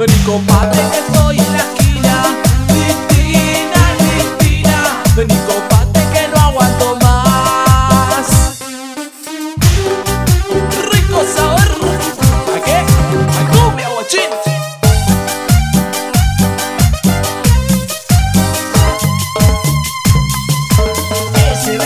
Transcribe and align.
Vení 0.00 0.16
compadre 0.24 0.80
que 0.92 0.98
estoy 0.98 1.38
en 1.38 1.52
la 1.52 1.58
esquina. 1.58 2.24
Cristina, 2.68 3.82
Cristina. 3.98 5.02
Vení 5.14 5.36
compadre 5.46 6.02
que 6.14 6.28
no 6.28 6.40
aguanto 6.40 6.96
más. 7.02 8.56
Rico 10.90 11.22
sabor. 11.36 11.70
¿A 12.56 12.64
qué? 12.64 12.78
A 12.78 13.50
cumbia 13.50 13.88
guachín 13.90 14.30
SB 21.62 21.82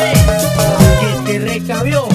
Que 1.00 1.32
te 1.32 1.38
recabió. 1.40 2.13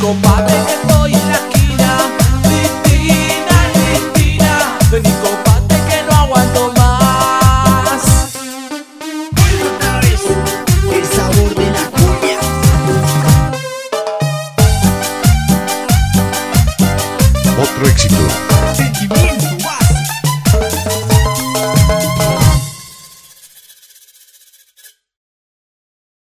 compadre 0.00 0.54
que 0.66 0.72
estoy 0.72 1.14
en 1.14 1.28
la 1.28 1.34
esquina. 1.34 1.98
Cristina, 2.42 3.58
Cristina, 3.74 4.78
vení 4.90 5.12
compadre 5.22 5.80
que 5.88 6.02
no 6.02 6.12
aguanto 6.12 6.72
más. 6.76 8.32
Otra 9.74 10.00
vez, 10.00 10.20
el 10.92 11.06
sabor 11.16 11.54
de 11.54 11.70
la 11.70 11.84
cumbia. 11.90 12.38
Otro 17.58 17.88
éxito. 17.88 19.25